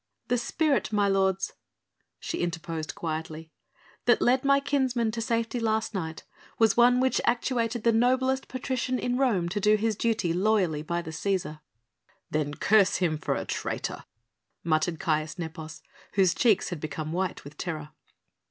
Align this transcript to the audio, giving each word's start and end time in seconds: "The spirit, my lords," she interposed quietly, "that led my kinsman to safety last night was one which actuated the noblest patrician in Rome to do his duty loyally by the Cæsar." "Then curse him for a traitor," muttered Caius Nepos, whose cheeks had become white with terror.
"The 0.29 0.37
spirit, 0.39 0.91
my 0.91 1.07
lords," 1.07 1.53
she 2.19 2.39
interposed 2.39 2.95
quietly, 2.95 3.51
"that 4.05 4.19
led 4.19 4.43
my 4.43 4.59
kinsman 4.59 5.11
to 5.11 5.21
safety 5.21 5.59
last 5.59 5.93
night 5.93 6.23
was 6.57 6.75
one 6.75 6.99
which 6.99 7.21
actuated 7.23 7.83
the 7.83 7.91
noblest 7.91 8.47
patrician 8.47 8.97
in 8.97 9.15
Rome 9.19 9.47
to 9.49 9.59
do 9.59 9.75
his 9.75 9.95
duty 9.95 10.33
loyally 10.33 10.81
by 10.81 11.03
the 11.03 11.11
Cæsar." 11.11 11.59
"Then 12.31 12.55
curse 12.55 12.95
him 12.95 13.19
for 13.19 13.35
a 13.35 13.45
traitor," 13.45 14.05
muttered 14.63 14.99
Caius 14.99 15.37
Nepos, 15.37 15.83
whose 16.13 16.33
cheeks 16.33 16.69
had 16.69 16.79
become 16.79 17.13
white 17.13 17.43
with 17.43 17.55
terror. 17.55 17.91